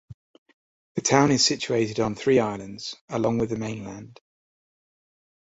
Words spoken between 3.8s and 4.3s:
land.